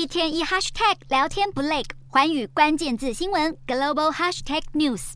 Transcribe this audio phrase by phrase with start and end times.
[0.00, 5.12] 一天一 hashtag 聊天不累，环宇关键字新闻 global hashtag news。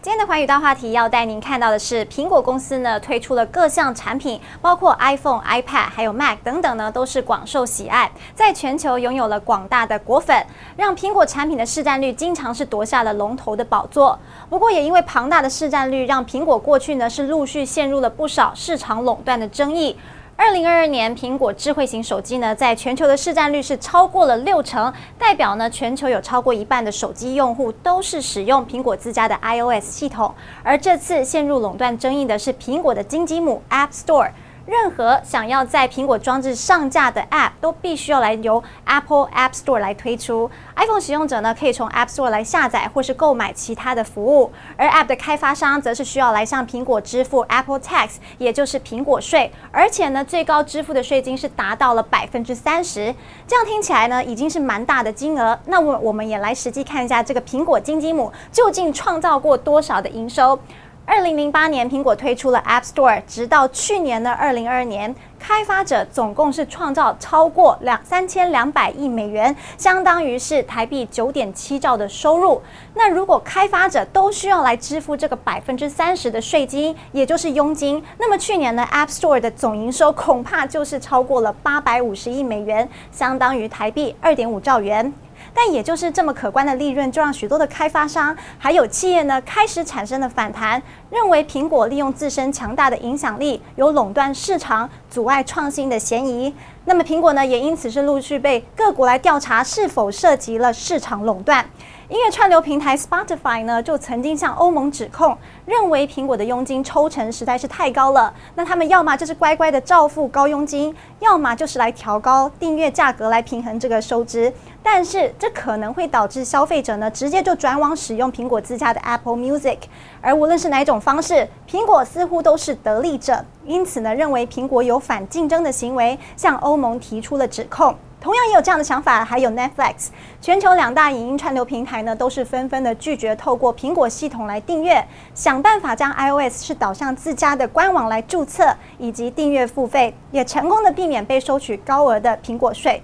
[0.00, 10.46] 今天的环宇大话题要带您看到的是，苹果公司呢推出了各项产品，包括 iPhone、iPad 还有 Mac 等等呢，都是广受喜爱，在全球拥有了广大的果粉，
[10.76, 14.16] 让苹果产品的市占率经常是夺下了龙头的宝座。
[14.48, 19.98] 不过也因为庞大的市占率，让苹果过去呢是陆续陷入了不少市场垄断的争议。
[20.42, 30.34] 二零二二年，苹果智慧型手机呢，在全球的市占率是超过了六成，代表呢，全球有超过一半的手机用户都是使用苹果自家的 iOS 系统。
[30.62, 34.30] 而这次陷入垄断争议的是苹果的金鸡母 App Store。
[34.66, 40.50] 任何想要在苹果装置上架的 App 都必须要来由 Apple App Store 来推出。
[40.76, 49.50] iPhone 使用者呢，可以从 App Store 来下载或是购买其他的服务，而 App 的开发商则是需要来向苹果支付 Apple Tax，也就是苹果税。
[49.72, 53.14] 而且呢，最高支付的税金是达到了百分之三十。
[53.46, 55.58] 这样听起来呢，已经是蛮大的金额。
[55.66, 60.58] 那我我们也来实际看一下这个苹果金鸡母究竟创造过多少的营收。
[61.06, 72.62] 二零零八年，苹果推出了 App Store，直到去年的二零二二年，开发者总共是创造超过两三千两百亿美元，相当于是台币九点七兆的收入。
[72.94, 85.12] 那如果开发者都需要来支付这个百分之三十的税金，也就是佣金，那么去年的 App Store 的总营收恐怕就是超过了八百五十亿美元，相当于台币二点五兆元。
[85.54, 96.54] 但也就是这么可观的利润，就让许多的开发商还有企业呢，开始产生了反弹，认为苹果利用自身强大的影响力，有垄断市场、阻碍创新的嫌疑。
[96.90, 101.64] 那么苹果呢，也因此是陆续被各国来调查是否涉及了市场垄断。
[102.08, 108.34] 音乐串流平台 Spotify 呢，就曾经向欧盟指控，认为苹果的佣金抽成实在是太高了。
[108.56, 114.52] 那他们要么就是乖乖的照付高佣金，要么就是来调高订阅价格来平衡这个收支。
[114.82, 119.78] 但是这可能会导致消费者呢，直接就转往使用苹果自家的 Apple Music，
[120.20, 123.44] 而无论是哪种方式，苹果似乎都是得利者。
[123.64, 127.94] 因此呢，认为苹果有反竞争的行为，向欧盟提出了指控。
[128.20, 130.08] 同样也有这样的想法，还有 Netflix，
[130.42, 135.02] 全球两大影音串流平台呢，都是纷纷的拒绝透过苹果系统来订阅，
[135.34, 143.02] 想办法将 iOS 是导向自家的官网来注册以及订阅付费，也成功的避免被收取高额的苹果税。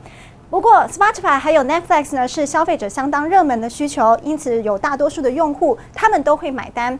[0.50, 6.99] 不过 Spotify 还有 Netflix 呢，是消费者相当热门的需求，因此有大多数的用户他们都会买单，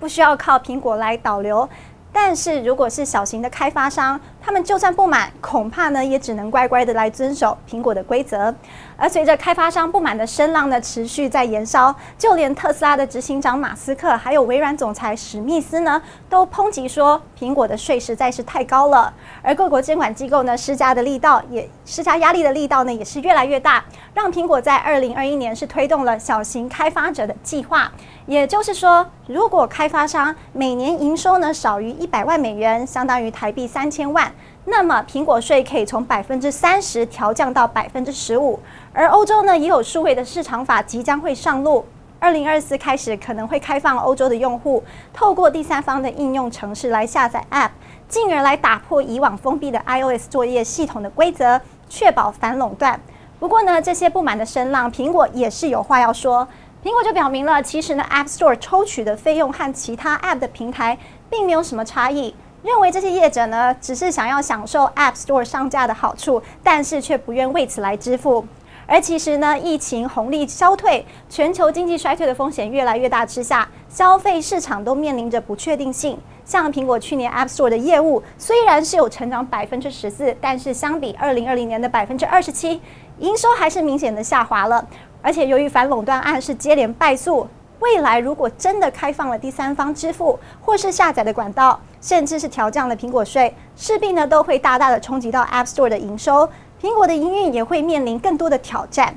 [0.00, 1.68] 不需要靠苹果来导流。
[2.12, 8.54] 但是如果是小型的开发商，他们就算不满，恐怕呢也只能乖乖的来遵守苹果的规则。
[8.96, 19.12] 而随着开发商不满的声浪呢持续在延烧，就连特斯拉的执行长马斯克，还有微软总裁史密斯呢，都抨击说苹果的税实在是太高了。
[19.42, 27.90] 而各国监管机构呢施加的力道也施加压力的力道呢也是越来越大，让苹果在二零二一年是推动了小型开发者的计划。
[28.26, 34.30] 也就是说，如果开发商每年营收呢少于一百万美元，相当于台币三千万。
[34.66, 38.60] 那么苹果税可以从百分之三十调降到百分之十五，
[38.92, 41.82] 而欧洲呢也有数位的市场法即将会上路，
[42.18, 44.84] 二零二四开始可能会开放欧洲的用户
[45.14, 47.70] 透过第三方的应用程式来下载 App，
[48.06, 53.00] 进而来打破以往封闭的 iOS 作业系统的规则，确保反垄断。
[53.40, 56.46] 不过呢，这些不满的声浪，苹果也是有话要说。
[56.84, 60.98] 苹果就表明了，其实呢，App Store 抽取的费用和其他 App 的平台
[61.30, 62.34] 并没有什么差异。
[62.64, 68.44] 认为这些业者呢，只是想要享受 App Store 上架的好处，但是却不愿为此来支付。
[68.84, 76.18] 而其实呢，疫情红利消退，全球经济衰退的风险越来越大之下，消费市场都面临着不确定性。
[76.44, 82.80] 像苹果去年 App Store 的业务虽然是有成长百分之十四，但是相比二零二零年的百分之二十七，
[83.20, 84.84] 营收还是明显的下滑了。
[85.22, 87.46] 而且由于反垄断案是接连败诉。
[87.78, 96.48] 未来如果真的开放了第三方支付或是下载的管道，甚至是调降了苹果税，势必呢都会大大的冲击到 App Store 的营收，
[96.80, 99.12] 苹果的营运也会面临更多的挑战。